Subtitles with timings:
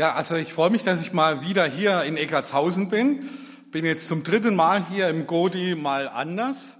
[0.00, 3.28] Ja, also ich freue mich, dass ich mal wieder hier in Eckartshausen bin.
[3.70, 6.78] Bin jetzt zum dritten Mal hier im Godi mal anders.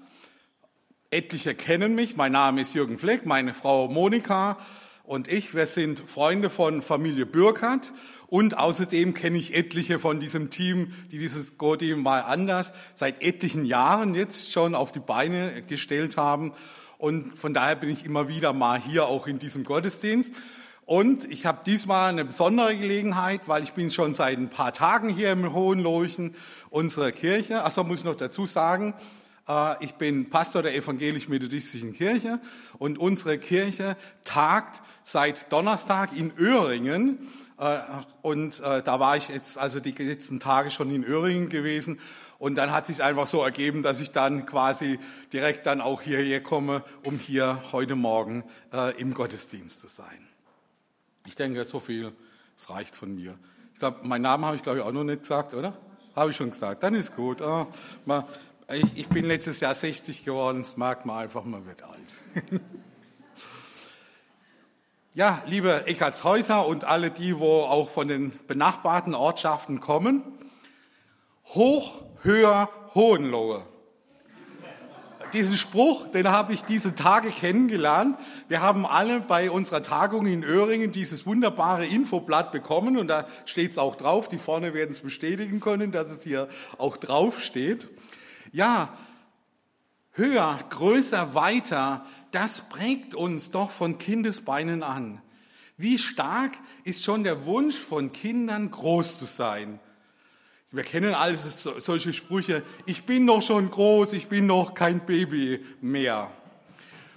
[1.10, 2.16] Etliche kennen mich.
[2.16, 4.56] Mein Name ist Jürgen Fleck, meine Frau Monika
[5.04, 5.54] und ich.
[5.54, 7.92] Wir sind Freunde von Familie Bürkert
[8.26, 13.66] und außerdem kenne ich etliche von diesem Team, die dieses Godi mal anders seit etlichen
[13.66, 16.54] Jahren jetzt schon auf die Beine gestellt haben.
[16.96, 20.32] Und von daher bin ich immer wieder mal hier auch in diesem Gottesdienst.
[20.90, 25.08] Und ich habe diesmal eine besondere Gelegenheit, weil ich bin schon seit ein paar Tagen
[25.08, 26.34] hier im Hohenlochen
[26.68, 27.62] unserer Kirche.
[27.62, 28.94] Achso, muss ich noch dazu sagen,
[29.48, 32.40] äh, ich bin Pastor der evangelisch-methodistischen Kirche
[32.80, 37.78] und unsere Kirche tagt seit Donnerstag in Öhringen äh,
[38.22, 42.00] und äh, da war ich jetzt also die letzten Tage schon in Öhringen gewesen.
[42.40, 44.98] Und dann hat sich einfach so ergeben, dass ich dann quasi
[45.32, 48.42] direkt dann auch hierher komme, um hier heute Morgen
[48.96, 50.29] im Gottesdienst zu sein.
[51.26, 52.12] Ich denke, so viel,
[52.56, 53.38] es reicht von mir.
[53.74, 55.76] Ich glaube, meinen Namen habe ich glaube ich auch noch nicht gesagt, oder?
[56.14, 56.82] Habe ich schon gesagt.
[56.82, 57.40] Dann ist gut.
[57.40, 57.66] Oh,
[58.04, 58.26] mal,
[58.72, 60.58] ich, ich bin letztes Jahr 60 geworden.
[60.62, 62.14] Das merkt man einfach, man wird alt.
[65.12, 70.22] Ja, liebe Eckartshäuser und alle die, wo auch von den benachbarten Ortschaften kommen.
[71.46, 73.66] Hoch, höher, Hohenlohe.
[75.32, 78.18] Diesen Spruch, den habe ich diese Tage kennengelernt.
[78.48, 83.72] Wir haben alle bei unserer Tagung in Öhringen dieses wunderbare Infoblatt bekommen und da steht
[83.72, 84.28] es auch drauf.
[84.28, 87.88] Die vorne werden es bestätigen können, dass es hier auch drauf steht.
[88.52, 88.92] Ja,
[90.12, 95.22] höher, größer, weiter, das prägt uns doch von Kindesbeinen an.
[95.76, 96.52] Wie stark
[96.84, 99.80] ist schon der Wunsch von Kindern, groß zu sein?
[100.72, 105.64] Wir kennen alles solche Sprüche, ich bin noch schon groß, ich bin noch kein Baby
[105.80, 106.30] mehr.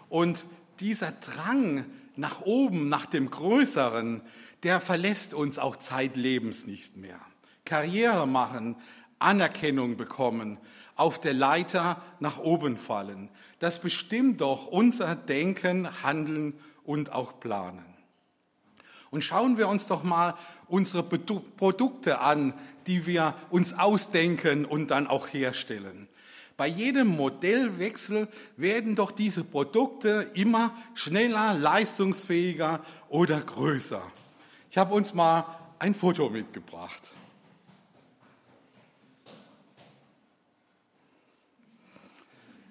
[0.10, 0.46] Und
[0.80, 4.22] dieser Drang nach oben, nach dem Größeren,
[4.64, 7.20] der verlässt uns auch zeitlebens nicht mehr.
[7.64, 8.76] Karriere machen,
[9.20, 10.58] Anerkennung bekommen,
[10.96, 13.30] auf der Leiter nach oben fallen.
[13.60, 17.93] Das bestimmt doch unser Denken, Handeln und auch Planen.
[19.14, 20.34] Und schauen wir uns doch mal
[20.68, 22.52] unsere Produkte an,
[22.88, 26.08] die wir uns ausdenken und dann auch herstellen.
[26.58, 34.02] Bei jedem Modellwechsel werden doch diese Produkte immer schneller, leistungsfähiger oder größer.
[34.72, 35.46] Ich habe uns mal
[35.78, 37.12] ein Foto mitgebracht.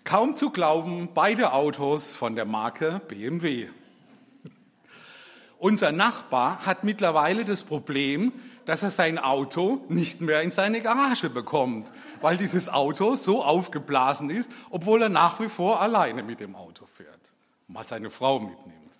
[0.02, 3.68] Kaum zu glauben, beide Autos von der Marke BMW.
[5.62, 8.32] Unser Nachbar hat mittlerweile das Problem,
[8.64, 14.28] dass er sein Auto nicht mehr in seine Garage bekommt, weil dieses Auto so aufgeblasen
[14.28, 17.32] ist, obwohl er nach wie vor alleine mit dem Auto fährt,
[17.68, 18.98] mal seine Frau mitnimmt.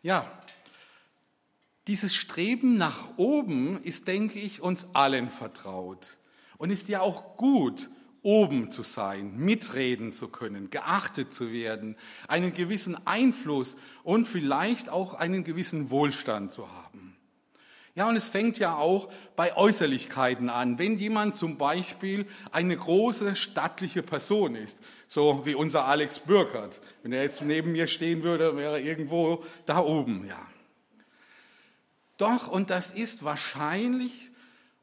[0.00, 0.24] Ja,
[1.86, 6.16] dieses Streben nach oben ist, denke ich, uns allen vertraut
[6.56, 7.90] und ist ja auch gut,
[8.28, 11.96] oben zu sein, mitreden zu können, geachtet zu werden,
[12.28, 17.16] einen gewissen Einfluss und vielleicht auch einen gewissen Wohlstand zu haben.
[17.94, 20.78] Ja, und es fängt ja auch bei Äußerlichkeiten an.
[20.78, 27.14] Wenn jemand zum Beispiel eine große stattliche Person ist, so wie unser Alex Bürkert, wenn
[27.14, 30.46] er jetzt neben mir stehen würde, wäre er irgendwo da oben, ja.
[32.18, 34.32] Doch, und das ist wahrscheinlich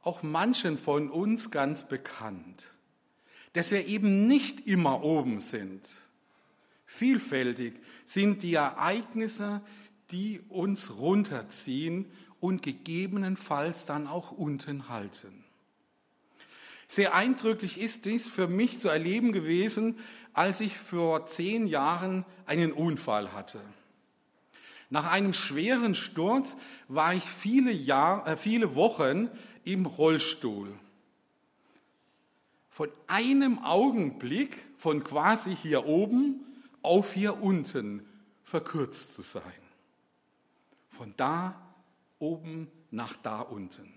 [0.01, 2.74] auch manchen von uns ganz bekannt
[3.55, 5.81] dass wir eben nicht immer oben sind.
[6.85, 7.73] Vielfältig
[8.03, 9.61] sind die Ereignisse,
[10.11, 12.05] die uns runterziehen
[12.41, 15.45] und gegebenenfalls dann auch unten halten.
[16.89, 19.97] Sehr eindrücklich ist dies für mich zu erleben gewesen,
[20.33, 23.61] als ich vor zehn Jahren einen Unfall hatte.
[24.89, 26.57] Nach einem schweren Sturz
[26.89, 29.29] war ich viele, Jahr, äh, viele Wochen
[29.63, 30.77] im Rollstuhl
[32.75, 36.41] von einem Augenblick von quasi hier oben
[36.81, 38.05] auf hier unten
[38.43, 39.41] verkürzt zu sein.
[40.89, 41.55] Von da
[42.19, 43.93] oben nach da unten.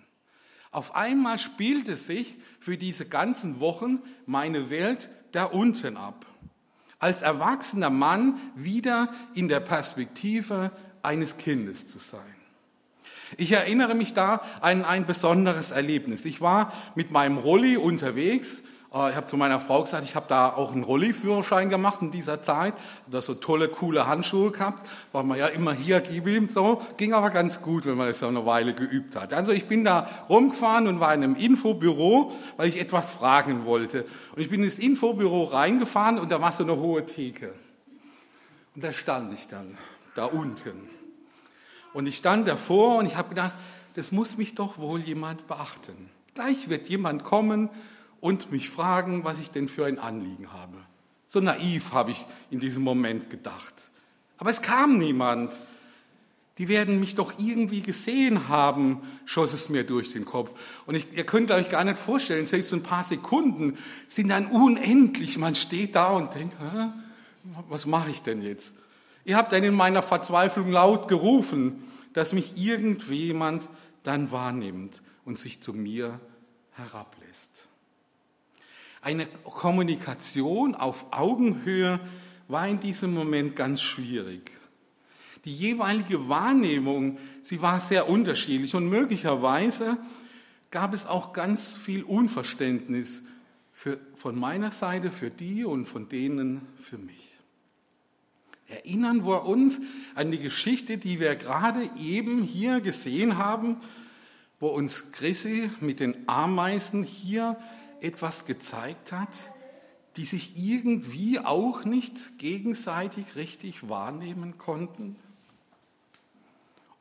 [0.71, 6.25] Auf einmal spielte sich für diese ganzen Wochen meine Welt da unten ab.
[7.01, 10.71] Als erwachsener Mann wieder in der Perspektive
[11.03, 12.23] eines Kindes zu sein.
[13.39, 16.25] Ich erinnere mich da an ein besonderes Erlebnis.
[16.25, 20.49] Ich war mit meinem Rolli unterwegs ich habe zu meiner Frau gesagt, ich habe da
[20.49, 22.73] auch einen Rolli-Führerschein gemacht in dieser Zeit.
[23.07, 26.81] Da so tolle, coole Handschuhe gehabt, weil man ja immer hier gib ihm so.
[26.97, 29.35] Ging aber ganz gut, wenn man das so eine Weile geübt hat.
[29.35, 34.07] Also ich bin da rumgefahren und war in einem Infobüro, weil ich etwas fragen wollte.
[34.35, 37.53] Und ich bin ins Infobüro reingefahren und da war so eine hohe Theke.
[38.75, 39.77] Und da stand ich dann,
[40.15, 40.89] da unten.
[41.93, 43.53] Und ich stand davor und ich habe gedacht,
[43.97, 46.09] das muss mich doch wohl jemand beachten.
[46.35, 47.69] Gleich wird jemand kommen
[48.21, 50.77] und mich fragen, was ich denn für ein Anliegen habe.
[51.27, 53.89] So naiv habe ich in diesem Moment gedacht.
[54.39, 55.59] Aber es kam niemand.
[56.57, 60.59] Die werden mich doch irgendwie gesehen haben, schoss es mir durch den Kopf.
[60.87, 63.79] Und ich, ihr könnt euch gar nicht vorstellen, selbst so ein paar Sekunden
[64.09, 65.39] sind dann unendlich.
[65.39, 66.89] Man steht da und denkt, Hä?
[67.69, 68.75] was mache ich denn jetzt?
[69.25, 73.69] Ihr habt dann in meiner Verzweiflung laut gerufen, dass mich irgendjemand
[74.03, 76.19] dann wahrnimmt und sich zu mir
[76.73, 77.18] herablässt.
[79.09, 81.99] Eine Kommunikation auf Augenhöhe
[82.47, 84.51] war in diesem Moment ganz schwierig.
[85.47, 89.97] Die jeweilige Wahrnehmung, sie war sehr unterschiedlich und möglicherweise
[90.71, 93.23] gab es auch ganz viel Unverständnis
[93.73, 97.31] für, von meiner Seite für die und von denen für mich.
[98.67, 99.81] Erinnern wir uns
[100.17, 103.79] an die Geschichte, die wir gerade eben hier gesehen haben,
[104.61, 107.57] wo uns Chrissy mit den Ameisen hier
[108.01, 109.29] etwas gezeigt hat,
[110.17, 115.17] die sich irgendwie auch nicht gegenseitig richtig wahrnehmen konnten?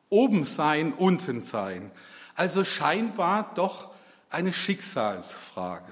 [0.09, 1.91] Oben sein, unten sein.
[2.35, 3.91] Also scheinbar doch
[4.29, 5.91] eine Schicksalsfrage.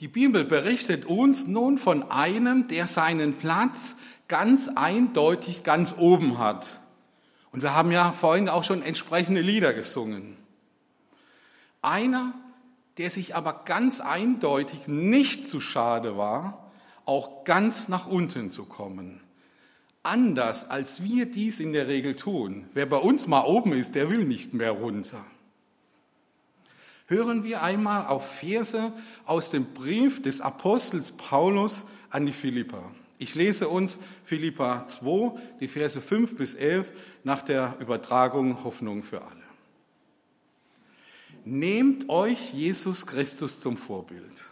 [0.00, 3.96] Die Bibel berichtet uns nun von einem, der seinen Platz
[4.28, 6.80] ganz eindeutig ganz oben hat.
[7.50, 10.36] Und wir haben ja vorhin auch schon entsprechende Lieder gesungen.
[11.82, 12.34] Einer,
[12.98, 16.70] der sich aber ganz eindeutig nicht zu schade war,
[17.04, 19.20] auch ganz nach unten zu kommen.
[20.02, 22.66] Anders als wir dies in der Regel tun.
[22.74, 25.24] Wer bei uns mal oben ist, der will nicht mehr runter.
[27.06, 28.92] Hören wir einmal auf Verse
[29.24, 32.90] aus dem Brief des Apostels Paulus an die Philipper.
[33.18, 36.92] Ich lese uns Philippa 2, die Verse 5 bis 11
[37.24, 39.37] nach der Übertragung Hoffnung für alle.
[41.50, 44.44] Nehmt euch Jesus Christus zum Vorbild.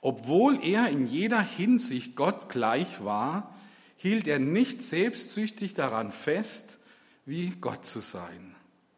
[0.00, 3.54] Obwohl er in jeder Hinsicht Gott gleich war,
[3.98, 6.78] hielt er nicht selbstsüchtig daran fest,
[7.26, 8.54] wie Gott zu sein.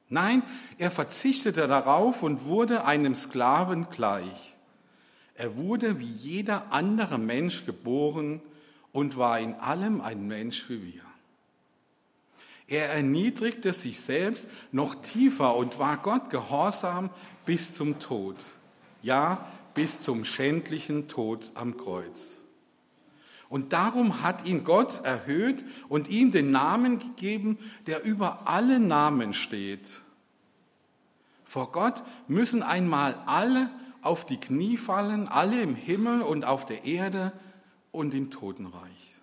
[0.08, 0.44] Nein,
[0.78, 4.56] er verzichtete darauf und wurde einem Sklaven gleich.
[5.34, 8.40] Er wurde wie jeder andere Mensch geboren
[8.92, 11.05] und war in allem ein Mensch wie wir.
[12.68, 17.10] Er erniedrigte sich selbst noch tiefer und war Gott gehorsam
[17.44, 18.36] bis zum Tod.
[19.02, 22.36] Ja, bis zum schändlichen Tod am Kreuz.
[23.48, 29.32] Und darum hat ihn Gott erhöht und ihm den Namen gegeben, der über alle Namen
[29.32, 30.00] steht.
[31.44, 33.70] Vor Gott müssen einmal alle
[34.02, 37.32] auf die Knie fallen, alle im Himmel und auf der Erde
[37.92, 39.15] und im Totenreich.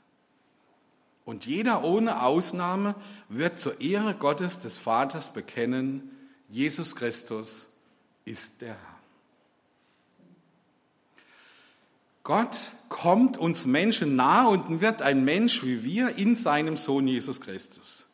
[1.25, 2.96] Und jeder ohne Ausnahme
[3.30, 6.10] wird zur Ehre Gottes des Vaters bekennen,
[6.50, 7.68] Jesus Christus
[8.25, 8.94] ist der Herr.
[12.24, 12.56] Gott
[12.88, 18.06] kommt uns Menschen nahe und wird ein Mensch wie wir in seinem Sohn Jesus Christus.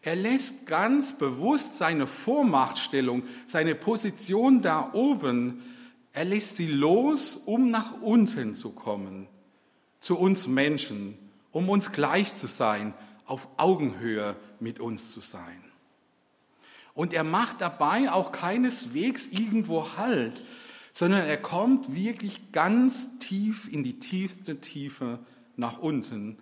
[0.00, 5.62] Er lässt ganz bewusst seine Vormachtstellung, seine Position da oben,
[6.12, 9.26] er lässt sie los, um nach unten zu kommen,
[10.00, 11.18] zu uns Menschen,
[11.52, 12.94] um uns gleich zu sein,
[13.26, 15.64] auf Augenhöhe mit uns zu sein.
[16.94, 20.42] Und er macht dabei auch keineswegs irgendwo Halt,
[20.92, 25.20] sondern er kommt wirklich ganz tief in die tiefste Tiefe
[25.56, 26.38] nach unten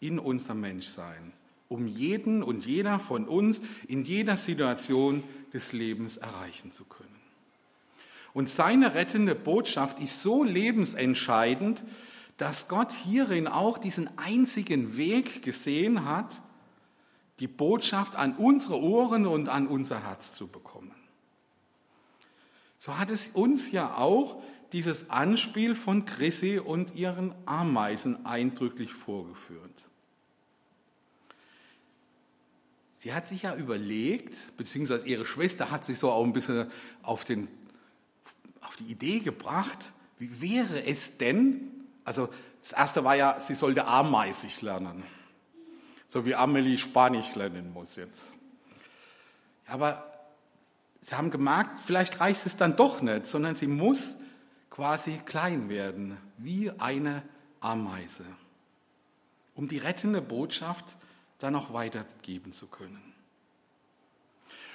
[0.00, 1.32] in unser Menschsein,
[1.68, 7.08] um jeden und jeder von uns in jeder Situation des Lebens erreichen zu können.
[8.32, 11.84] Und seine rettende Botschaft ist so lebensentscheidend,
[12.36, 16.42] dass Gott hierin auch diesen einzigen Weg gesehen hat,
[17.38, 20.92] die Botschaft an unsere Ohren und an unser Herz zu bekommen.
[22.78, 29.88] So hat es uns ja auch dieses Anspiel von Chrissy und ihren Ameisen eindrücklich vorgeführt.
[32.94, 36.70] Sie hat sich ja überlegt, beziehungsweise ihre Schwester hat sich so auch ein bisschen
[37.02, 37.48] auf, den,
[38.60, 41.71] auf die Idee gebracht, wie wäre es denn,
[42.04, 42.28] also
[42.60, 45.02] das erste war ja, sie sollte ameisig lernen,
[46.06, 48.24] so wie Amelie Spanisch lernen muss jetzt.
[49.66, 50.12] Aber
[51.04, 54.14] Sie haben gemerkt, vielleicht reicht es dann doch nicht, sondern sie muss
[54.70, 57.22] quasi klein werden, wie eine
[57.60, 58.24] Ameise,
[59.54, 60.84] um die rettende Botschaft
[61.38, 63.02] dann auch weitergeben zu können.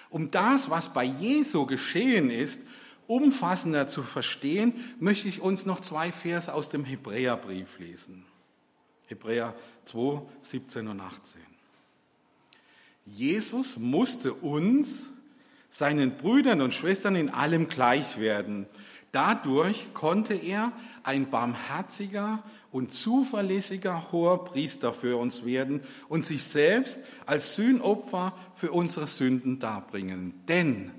[0.09, 2.59] Um das, was bei Jesu geschehen ist,
[3.07, 8.25] umfassender zu verstehen, möchte ich uns noch zwei Verse aus dem Hebräerbrief lesen.
[9.07, 11.41] Hebräer 2, 17 und 18.
[13.05, 15.09] Jesus musste uns,
[15.69, 18.67] seinen Brüdern und Schwestern in allem gleich werden.
[19.11, 20.71] Dadurch konnte er
[21.03, 28.71] ein barmherziger und zuverlässiger hoher Priester für uns werden und sich selbst als Sühnopfer für
[28.71, 30.33] unsere Sünden darbringen.
[30.47, 30.91] Denn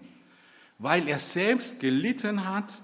[0.79, 2.83] weil er selbst gelitten hat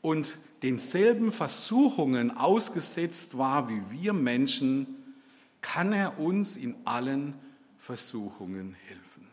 [0.00, 4.86] und denselben Versuchungen ausgesetzt war wie wir Menschen,
[5.60, 7.34] kann er uns in allen
[7.78, 9.26] Versuchungen helfen.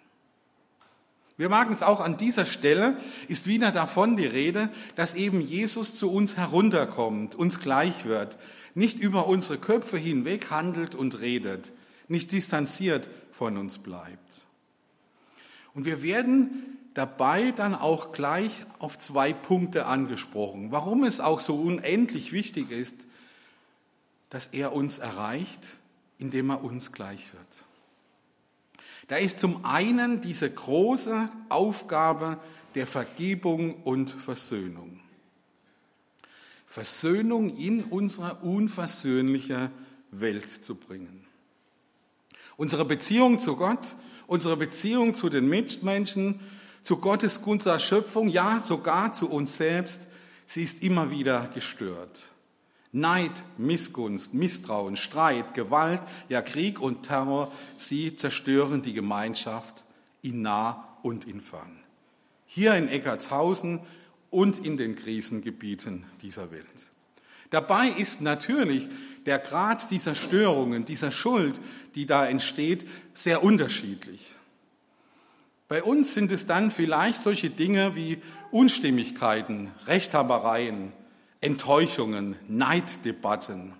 [1.38, 2.97] Wir merken es auch an dieser Stelle,
[3.27, 8.38] ist wieder davon die Rede, dass eben Jesus zu uns herunterkommt, uns gleich wird,
[8.75, 11.71] nicht über unsere Köpfe hinweg handelt und redet,
[12.07, 14.45] nicht distanziert von uns bleibt.
[15.73, 21.55] Und wir werden dabei dann auch gleich auf zwei Punkte angesprochen, warum es auch so
[21.55, 23.07] unendlich wichtig ist,
[24.29, 25.62] dass er uns erreicht,
[26.17, 27.65] indem er uns gleich wird.
[29.07, 32.38] Da ist zum einen diese große Aufgabe
[32.75, 35.00] der Vergebung und Versöhnung.
[36.65, 39.69] Versöhnung in unsere unversöhnliche
[40.12, 41.25] Welt zu bringen.
[42.57, 43.95] Unsere Beziehung zu Gott,
[44.25, 46.39] unsere Beziehung zu den Mitmenschen,
[46.84, 50.02] zu Gottes guter Schöpfung, ja sogar zu uns selbst,
[50.46, 52.24] sie ist immer wieder gestört.
[52.92, 59.84] Neid, Missgunst, Misstrauen, Streit, Gewalt, ja Krieg und Terror, sie zerstören die Gemeinschaft
[60.22, 61.80] in nah und in fern.
[62.46, 63.80] Hier in Eckartshausen
[64.30, 66.92] und in den Krisengebieten dieser Welt.
[67.50, 68.90] Dabei ist natürlich
[69.25, 71.60] der Grad dieser Störungen, dieser Schuld,
[71.96, 74.36] die da entsteht, sehr unterschiedlich.
[75.67, 80.91] Bei uns sind es dann vielleicht solche Dinge wie Unstimmigkeiten, Rechthabereien,
[81.41, 83.74] Enttäuschungen, Neiddebatten.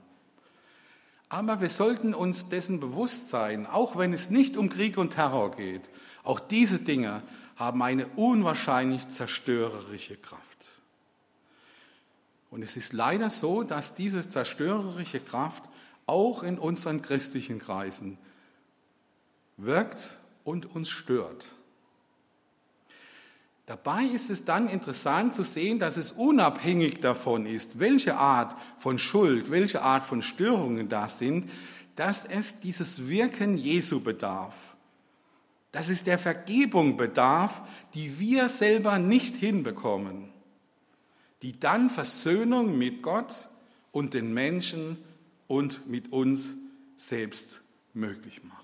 [1.30, 5.52] Aber wir sollten uns dessen bewusst sein, auch wenn es nicht um Krieg und Terror
[5.52, 5.90] geht,
[6.24, 7.24] auch diese Dinge
[7.56, 10.74] haben eine unwahrscheinlich zerstörerische Kraft.
[12.52, 15.64] Und es ist leider so, dass diese zerstörerische Kraft
[16.06, 18.18] auch in unseren christlichen Kreisen
[19.58, 21.50] wirkt und uns stört.
[23.66, 29.00] Dabei ist es dann interessant zu sehen, dass es unabhängig davon ist, welche Art von
[29.00, 31.50] Schuld, welche Art von Störungen da sind,
[31.96, 34.76] dass es dieses Wirken Jesu bedarf.
[35.72, 37.62] Dass es der Vergebung bedarf,
[37.94, 40.30] die wir selber nicht hinbekommen,
[41.42, 43.48] die dann Versöhnung mit Gott
[43.92, 44.98] und den Menschen
[45.48, 46.56] und mit uns
[46.98, 47.62] selbst
[47.94, 48.63] möglich macht.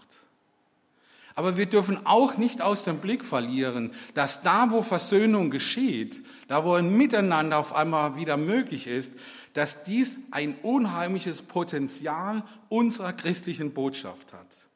[1.40, 6.66] Aber wir dürfen auch nicht aus dem Blick verlieren, dass da, wo Versöhnung geschieht, da,
[6.66, 9.14] wo ein Miteinander auf einmal wieder möglich ist,
[9.54, 14.68] dass dies ein unheimliches Potenzial unserer christlichen Botschaft hat.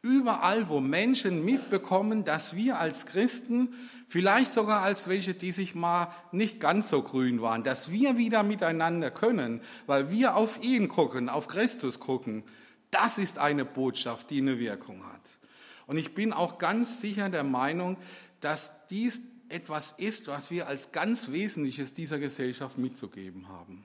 [0.00, 3.74] Überall, wo Menschen mitbekommen, dass wir als Christen,
[4.08, 8.44] vielleicht sogar als welche, die sich mal nicht ganz so grün waren, dass wir wieder
[8.44, 12.44] miteinander können, weil wir auf ihn gucken, auf Christus gucken,
[12.90, 15.36] das ist eine Botschaft, die eine Wirkung hat.
[15.86, 17.96] Und ich bin auch ganz sicher der Meinung,
[18.40, 23.84] dass dies etwas ist, was wir als ganz Wesentliches dieser Gesellschaft mitzugeben haben.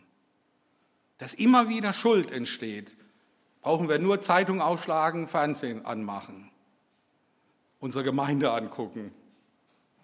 [1.18, 2.96] Dass immer wieder Schuld entsteht,
[3.62, 6.50] brauchen wir nur Zeitung aufschlagen, Fernsehen anmachen,
[7.80, 9.12] unsere Gemeinde angucken,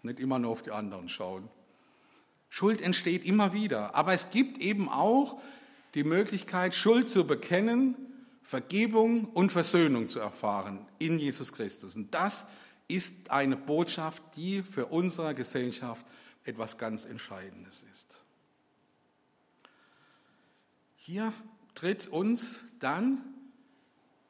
[0.01, 1.47] nicht immer nur auf die anderen schauen.
[2.49, 5.39] Schuld entsteht immer wieder, aber es gibt eben auch
[5.95, 7.95] die Möglichkeit, Schuld zu bekennen
[8.43, 11.95] Vergebung und Versöhnung zu erfahren in Jesus Christus.
[11.95, 12.45] Und das
[12.87, 16.05] ist eine Botschaft, die für unsere Gesellschaft
[16.43, 18.17] etwas ganz Entscheidendes ist.
[20.97, 21.33] Hier
[21.73, 23.21] tritt uns dann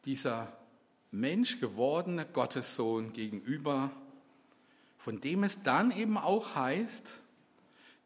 [0.05, 0.51] dieser
[1.12, 3.91] Mensch gewordene Gottessohn gegenüber,
[4.98, 7.20] von dem es dann eben auch heißt,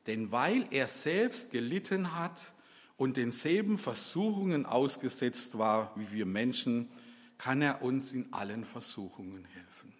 [0.08, 2.54] denn weil er selbst gelitten hat
[2.98, 6.90] und denselben Versuchungen ausgesetzt war wie wir Menschen,
[7.38, 9.94] kann er uns in allen Versuchungen helfen.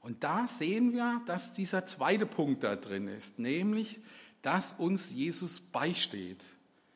[0.00, 4.00] Und da sehen wir, dass dieser zweite Punkt da drin ist, nämlich,
[4.42, 6.44] dass uns Jesus beisteht,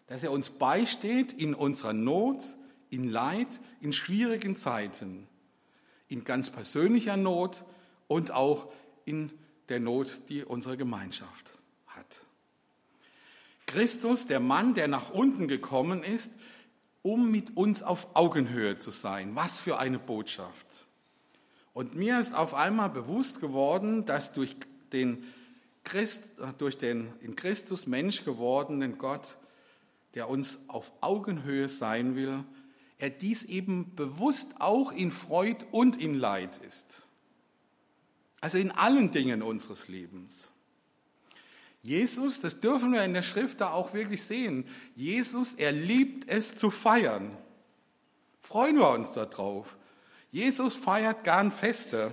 [0.07, 2.43] dass er uns beisteht in unserer Not,
[2.91, 5.27] in Leid, in schwierigen Zeiten,
[6.09, 7.65] in ganz persönlicher Not
[8.07, 8.73] und auch
[9.05, 9.33] in
[9.69, 11.51] der Not, die unsere Gemeinschaft.
[13.73, 16.31] Christus, der Mann, der nach unten gekommen ist,
[17.01, 19.35] um mit uns auf Augenhöhe zu sein.
[19.35, 20.87] Was für eine Botschaft.
[21.73, 24.57] Und mir ist auf einmal bewusst geworden, dass durch
[24.93, 25.25] den,
[25.85, 29.39] Christ, durch den in Christus Mensch gewordenen Gott,
[30.15, 32.45] der uns auf Augenhöhe sein will,
[32.99, 37.03] er dies eben bewusst auch in Freud und in Leid ist.
[38.41, 40.52] Also in allen Dingen unseres Lebens.
[41.83, 44.65] Jesus, das dürfen wir in der Schrift da auch wirklich sehen.
[44.95, 47.37] Jesus, er liebt es zu feiern.
[48.41, 49.77] Freuen wir uns darauf.
[50.31, 52.13] Jesus feiert gern Feste.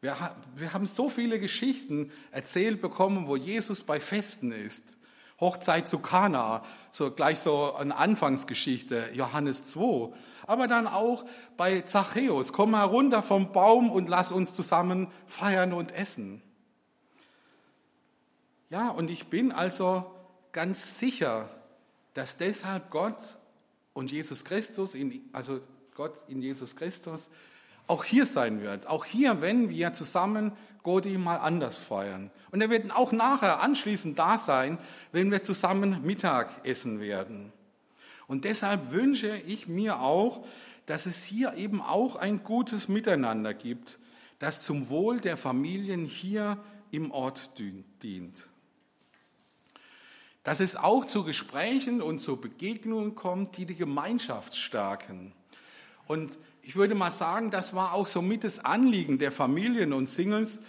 [0.00, 0.18] Wir,
[0.72, 4.96] haben so viele Geschichten erzählt bekommen, wo Jesus bei Festen ist.
[5.40, 10.12] Hochzeit zu Kana, so gleich so eine Anfangsgeschichte, Johannes 2.
[10.46, 11.24] Aber dann auch
[11.56, 16.40] bei Zachäus, komm herunter vom Baum und lass uns zusammen feiern und essen.
[18.70, 20.04] Ja, und ich bin also
[20.52, 21.48] ganz sicher,
[22.14, 23.36] dass deshalb Gott
[23.92, 25.60] und Jesus Christus, in, also
[25.94, 27.30] Gott in Jesus Christus,
[27.86, 28.86] auch hier sein wird.
[28.86, 32.30] Auch hier, wenn wir zusammen Godi mal anders feiern.
[32.50, 34.78] Und er wird auch nachher anschließend da sein,
[35.12, 37.52] wenn wir zusammen Mittag essen werden.
[38.26, 40.44] Und deshalb wünsche ich mir auch,
[40.86, 43.98] dass es hier eben auch ein gutes Miteinander gibt,
[44.38, 46.58] das zum Wohl der Familien hier
[46.90, 48.48] im Ort dient.
[50.46, 55.32] Dass es auch zu Gesprächen und zu Begegnungen kommt, die die Gemeinschaft stärken.
[56.06, 60.08] Und ich würde mal sagen, das war auch so mit das Anliegen der Familien und
[60.08, 60.60] Singles,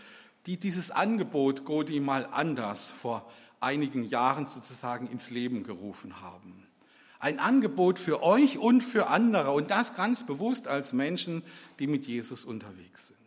[0.47, 3.29] die dieses Angebot Godi mal anders vor
[3.59, 6.65] einigen Jahren sozusagen ins Leben gerufen haben.
[7.19, 11.43] Ein Angebot für euch und für andere und das ganz bewusst als Menschen,
[11.77, 13.26] die mit Jesus unterwegs sind.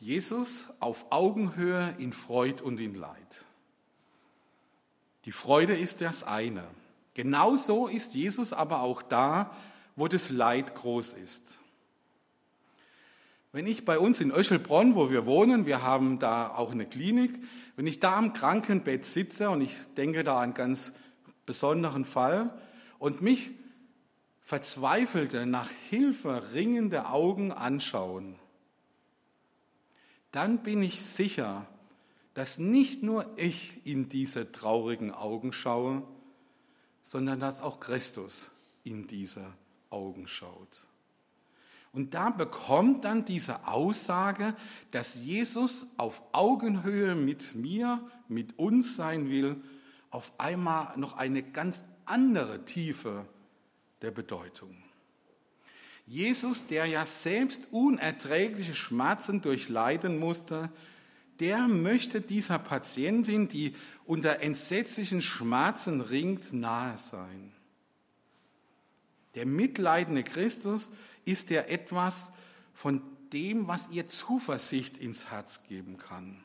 [0.00, 3.44] Jesus auf Augenhöhe in Freud und in Leid.
[5.26, 6.66] Die Freude ist das eine.
[7.12, 9.54] Genauso ist Jesus aber auch da,
[9.96, 11.58] wo das Leid groß ist.
[13.52, 17.38] Wenn ich bei uns in Öschelbronn, wo wir wohnen, wir haben da auch eine Klinik,
[17.76, 20.92] wenn ich da am Krankenbett sitze und ich denke da an einen ganz
[21.44, 22.58] besonderen Fall
[22.98, 23.50] und mich
[24.40, 28.36] verzweifelte, nach Hilfe ringende Augen anschauen,
[30.32, 31.66] dann bin ich sicher,
[32.34, 36.02] dass nicht nur ich in diese traurigen Augen schaue,
[37.02, 38.50] sondern dass auch Christus
[38.84, 39.44] in diese
[39.90, 40.86] Augen schaut.
[41.92, 44.54] Und da bekommt dann diese Aussage,
[44.92, 49.60] dass Jesus auf Augenhöhe mit mir, mit uns sein will,
[50.10, 53.26] auf einmal noch eine ganz andere Tiefe
[54.02, 54.76] der Bedeutung.
[56.06, 60.70] Jesus, der ja selbst unerträgliche Schmerzen durchleiden musste,
[61.38, 67.52] der möchte dieser Patientin, die unter entsetzlichen Schmerzen ringt, nahe sein.
[69.34, 70.90] Der mitleidende Christus
[71.24, 72.32] ist ja etwas
[72.74, 76.42] von dem, was ihr Zuversicht ins Herz geben kann.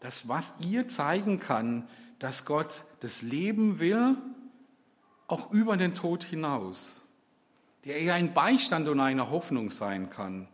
[0.00, 4.16] Das, was ihr zeigen kann, dass Gott das Leben will,
[5.26, 7.02] auch über den Tod hinaus
[7.88, 10.46] der eher ein Beistand und eine Hoffnung sein kann.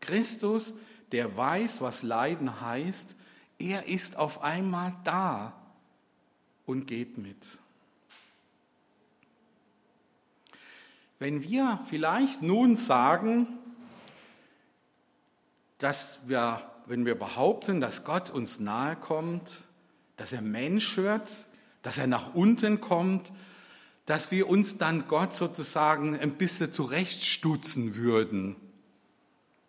[0.00, 0.74] Christus,
[1.10, 3.06] der weiß, was Leiden heißt,
[3.58, 5.54] er ist auf einmal da
[6.66, 7.58] und geht mit.
[11.18, 13.46] Wenn wir vielleicht nun sagen,
[15.78, 19.64] dass wir, wenn wir behaupten, dass Gott uns nahe kommt,
[20.16, 21.30] dass er Mensch wird,
[21.80, 23.32] dass er nach unten kommt
[24.12, 28.56] dass wir uns dann Gott sozusagen ein bisschen zurechtstutzen würden,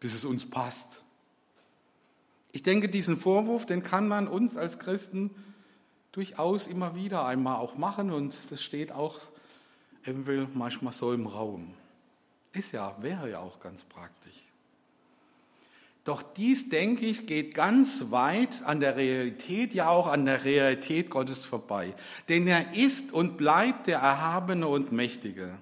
[0.01, 1.01] bis es uns passt.
[2.51, 5.31] Ich denke, diesen Vorwurf, den kann man uns als Christen
[6.11, 9.21] durchaus immer wieder einmal auch machen und das steht auch
[10.53, 11.73] manchmal so im Raum.
[12.51, 14.42] Ist ja, wäre ja auch ganz praktisch.
[16.03, 21.09] Doch dies, denke ich, geht ganz weit an der Realität, ja auch an der Realität
[21.09, 21.93] Gottes vorbei.
[22.27, 25.57] Denn er ist und bleibt der Erhabene und Mächtige.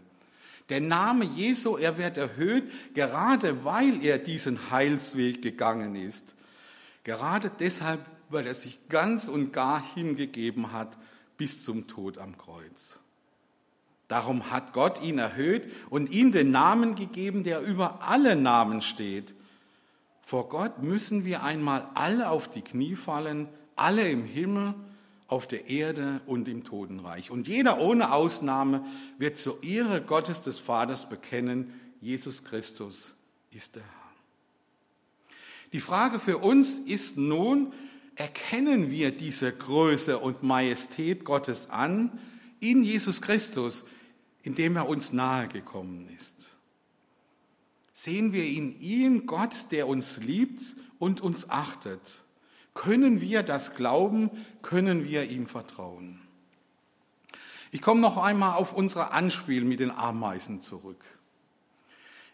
[0.70, 6.34] Der Name Jesu, er wird erhöht, gerade weil er diesen Heilsweg gegangen ist.
[7.04, 10.98] Gerade deshalb, weil er sich ganz und gar hingegeben hat
[11.38, 13.00] bis zum Tod am Kreuz.
[14.08, 19.36] Darum hat Gott ihn erhöht und ihm den Namen gegeben, der über alle Namen steht
[20.22, 24.76] vor Gott müssen wir einmal alle auf die Knie fallen, alle im Himmel,
[25.28, 27.32] auf der Erde und im Totenreich.
[27.32, 28.86] Und jeder ohne Ausnahme
[29.18, 33.16] wird zur Ehre Gottes des Vaters bekennen, Jesus Christus
[33.52, 33.92] ist der Herr.
[35.72, 37.72] Die Frage für uns ist nun,
[38.16, 42.20] erkennen wir diese Größe und Majestät Gottes an
[42.60, 43.86] in Jesus Christus,
[44.44, 46.51] indem er uns nahegekommen ist?
[48.04, 52.24] Sehen wir in ihm Gott, der uns liebt und uns achtet?
[52.74, 54.32] Können wir das glauben?
[54.64, 56.20] Können wir ihm vertrauen?
[57.70, 61.06] Ich komme noch einmal auf unsere Anspiel mit den Ameisen zurück.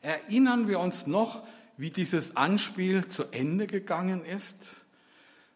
[0.01, 1.43] Erinnern wir uns noch,
[1.75, 4.85] wie dieses Anspiel zu Ende gegangen ist?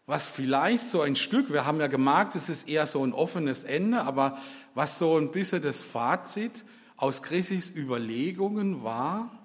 [0.04, 3.64] Was vielleicht so ein Stück, wir haben ja gemerkt, es ist eher so ein offenes
[3.64, 4.36] Ende, aber
[4.74, 6.66] was so ein bisschen das Fazit
[6.98, 9.38] aus Chrissis Überlegungen war,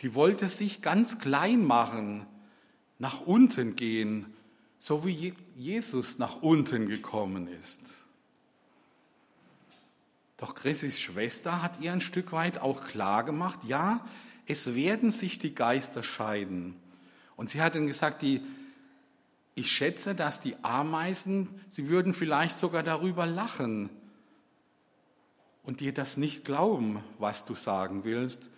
[0.00, 2.26] sie wollte sich ganz klein machen,
[2.98, 4.32] nach unten gehen,
[4.78, 7.80] so wie Jesus nach unten gekommen ist.
[10.38, 14.02] Doch Chrissis Schwester hat ihr ein Stück weit auch klar gemacht, ja,
[14.46, 16.76] es werden sich die Geister scheiden.
[17.36, 18.40] Und sie hat dann gesagt, die,
[19.54, 23.90] ich schätze, dass die Ameisen, sie würden vielleicht sogar darüber lachen
[25.62, 28.48] und dir das nicht glauben, was du sagen willst,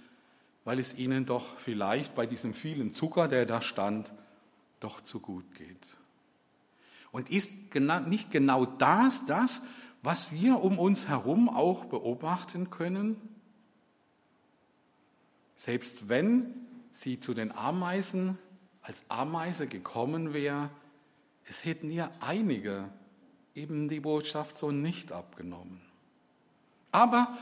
[0.65, 4.13] weil es ihnen doch vielleicht bei diesem vielen Zucker, der da stand,
[4.81, 5.99] doch zu gut geht.
[7.11, 7.53] Und ist
[8.07, 9.63] nicht genau das das,
[10.03, 13.17] was wir um uns herum auch beobachten können?
[15.55, 16.55] Selbst wenn
[16.91, 18.39] sie zu den Ameisen
[18.83, 20.71] als Ameise gekommen wäre,
[21.45, 22.89] es hätten ihr einige
[23.55, 25.81] eben die Botschaft so nicht abgenommen.
[26.91, 27.37] Aber,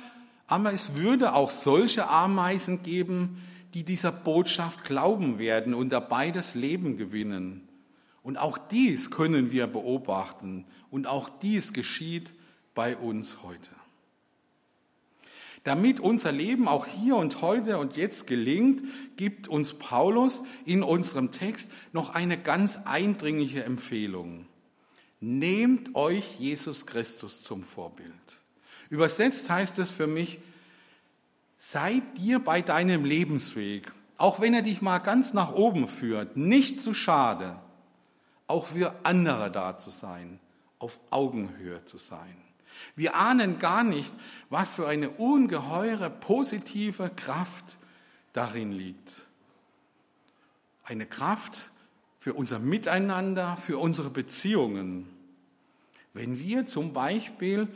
[0.50, 3.40] aber es würde auch solche Ameisen geben,
[3.72, 7.68] die dieser Botschaft glauben werden und dabei das Leben gewinnen.
[8.24, 12.34] Und auch dies können wir beobachten und auch dies geschieht
[12.74, 13.70] bei uns heute.
[15.62, 18.82] Damit unser Leben auch hier und heute und jetzt gelingt,
[19.16, 24.46] gibt uns Paulus in unserem Text noch eine ganz eindringliche Empfehlung.
[25.20, 28.40] Nehmt euch Jesus Christus zum Vorbild.
[28.90, 30.40] Übersetzt heißt es für mich,
[31.56, 36.82] sei dir bei deinem Lebensweg, auch wenn er dich mal ganz nach oben führt, nicht
[36.82, 37.56] zu schade,
[38.48, 40.40] auch für andere da zu sein,
[40.78, 42.36] auf Augenhöhe zu sein.
[42.96, 44.12] Wir ahnen gar nicht,
[44.48, 47.78] was für eine ungeheure positive Kraft
[48.32, 49.26] darin liegt.
[50.84, 51.70] Eine Kraft
[52.18, 55.08] für unser Miteinander, für unsere Beziehungen.
[56.12, 57.68] Wenn wir zum Beispiel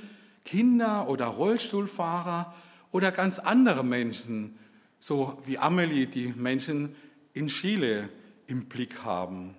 [0.44, 2.54] Kinder oder Rollstuhlfahrer
[2.90, 4.58] oder ganz andere Menschen,
[5.00, 6.94] so wie Amelie, die Menschen
[7.32, 8.08] in Chile
[8.46, 9.54] im Blick haben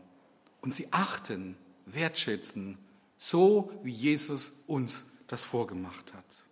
[0.61, 2.77] und sie achten, wertschätzen,
[3.17, 6.45] so wie Jesus uns das vorgemacht hat.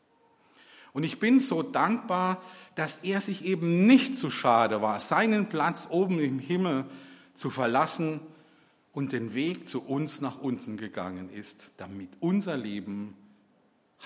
[0.94, 2.42] Und ich bin so dankbar,
[2.76, 6.86] dass er sich eben nicht zu schade war, seinen Platz oben im Himmel
[7.34, 8.20] zu verlassen
[8.94, 13.16] und den Weg zu uns nach unten gegangen ist, damit unser Leben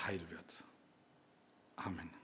[0.06, 0.64] heil wird.
[1.76, 2.17] Amen.